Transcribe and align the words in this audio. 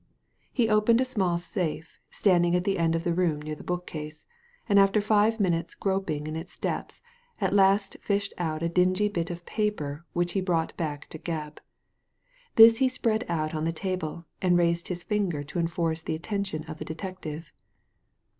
He 0.51 0.67
opened 0.67 0.99
a 0.99 1.05
small 1.05 1.37
safe 1.37 1.99
standing 2.09 2.55
at 2.55 2.63
the 2.63 2.79
end 2.79 2.95
of 2.95 3.03
the 3.03 3.13
room 3.13 3.39
near 3.39 3.53
the 3.53 3.63
bookcase, 3.63 4.25
and 4.67 4.79
after 4.79 4.99
five 4.99 5.39
minutes' 5.39 5.75
groping 5.75 6.25
in 6.25 6.35
its 6.35 6.57
depths, 6.57 7.03
at 7.39 7.53
length 7.53 7.97
fished 8.01 8.33
out 8.39 8.63
a 8.63 8.67
dingy 8.67 9.07
bit 9.09 9.29
of 9.29 9.45
paper, 9.45 10.03
which 10.13 10.31
he 10.31 10.41
brought 10.41 10.75
back 10.75 11.07
to 11.09 11.19
Gebb. 11.19 11.59
This 12.55 12.77
he 12.77 12.89
spread 12.89 13.25
out 13.29 13.53
on 13.53 13.63
the 13.63 13.71
table, 13.71 14.25
and 14.41 14.57
raised 14.57 14.87
his 14.87 15.03
finger 15.03 15.43
to 15.43 15.59
enforce 15.59 16.01
the 16.01 16.15
attention 16.15 16.63
of 16.63 16.79
the 16.79 16.85
detective. 16.85 17.53